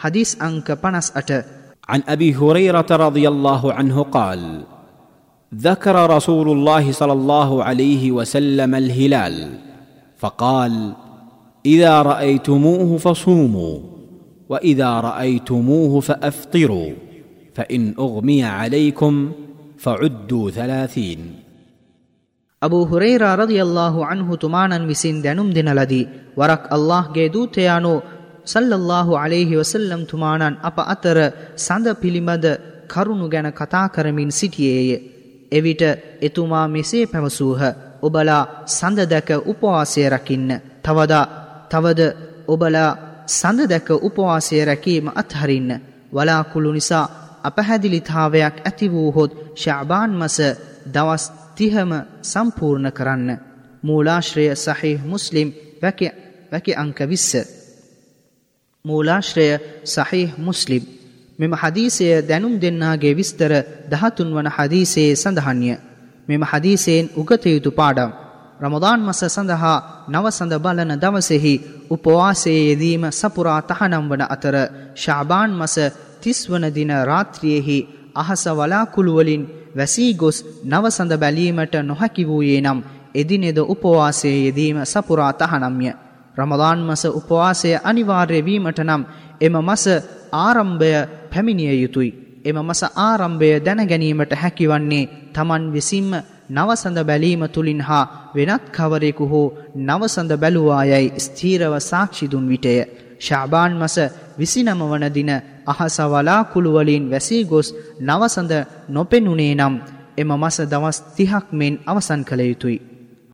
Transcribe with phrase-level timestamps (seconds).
[0.00, 1.42] حديث أنك بنس أتى
[1.88, 4.40] عن أبي هريرة رضي الله عنه قال
[5.54, 9.36] ذكر رسول الله صلى الله عليه وسلم الهلال
[10.18, 10.92] فقال
[11.66, 13.78] إذا رأيتموه فصوموا
[14.48, 16.90] وإذا رأيتموه فأفطروا
[17.54, 19.32] فإن أغمي عليكم
[19.78, 21.20] فعدوا ثلاثين.
[22.62, 26.02] Abu ಹುರೈರ ರದಿಯಲ್ಲಾಹು ಅನ್ಹು ತುಮಾನನ್ machine ದೆನುಮ್ ದಿನಲದಿ
[26.76, 27.94] الله جيدو تيانو
[28.46, 31.18] සල්ලල්ලාහු අලෙහි වසල්ලම් තුමානන් අප අතර
[31.56, 32.46] සඳ පිළිබඳ
[32.88, 34.90] කරුණු ගැන කතා කරමින් සිටියේය.
[35.52, 35.82] එවිට
[36.20, 37.62] එතුමා මෙසේ පැවසූහ
[38.02, 40.50] ඔබලා සඳ දැක උපවාසය රකින්න.
[40.82, 41.24] තවදා
[41.68, 42.00] තවද
[42.48, 42.90] ඔබලා
[43.28, 45.70] සඳ දැක උපවාසය රැකීම අත්හරින්න.
[46.12, 47.10] වලාකුළු නිසා
[47.44, 50.38] අපහැදිලිතාවයක් ඇති වූහොත් ශාබාන් මස
[50.86, 51.24] දවස්
[51.56, 51.90] තිහම
[52.22, 53.30] සම්පූර්ණ කරන්න.
[53.82, 55.48] මූලාශ්‍රය සහි මුස්ලිම්
[56.52, 57.59] වැකි අංක විස්ස.
[58.84, 59.46] මූලාශ්‍රය
[59.86, 60.84] සහිහ මුස්ලිම්
[61.38, 63.52] මෙම හදීසය දැනුම් දෙන්නාගේ විස්තර
[63.86, 65.72] දහතුන් වන හදීසයේ සඳහන්ය.
[66.28, 68.10] මෙම හදීසයෙන් උගතයුතු පාඩම්.
[68.60, 69.76] රමදාන් මස සඳහා
[70.08, 71.54] නවසඳ බලන දවසෙහි
[71.90, 74.56] උපවාසයේ යෙදීම සපුරා තහනම් වන අතර
[74.96, 75.76] ශාබාන් මස
[76.20, 77.78] තිස්වන දින රාත්‍රියෙහි
[78.14, 79.42] අහස වලාකුළුවලින්
[79.74, 82.78] වැසී ගොස් නවසඳ බැලීමට නොහැකි වූයේ නම්
[83.14, 85.90] එදිනෙද උපවාසයේ යෙදීම සපුරා තහනම්ය.
[86.36, 89.02] රමදාන් මස උපවාසය අනිවාර්ය වීමට නම්
[89.40, 89.84] එම මස
[90.38, 90.92] ආරම්භය
[91.30, 92.10] පැමිණිය යුතුයි.
[92.44, 96.12] එම මස ආරම්භය දැනගැනීමට හැකිවන්නේ තමන් විසින්ම
[96.50, 99.46] නවසඳ බැලීම තුළින් හා වෙනත් කවරෙකු හෝ
[99.78, 102.74] නවසඳ බැලුවායයි ස්ථීරව සාක්ෂිදුන් විටය.
[103.18, 103.96] ශාබාන් මස
[104.38, 105.30] විසිනම වන දින
[105.66, 107.68] අහස වලාකුළුවලින් වැසී ගොස්
[108.00, 108.52] නවසඳ
[108.88, 109.74] නොපෙනුනේ නම්
[110.16, 112.78] එම මස දවස් තිහක් මෙන් අවසන් කළ යුතුයි.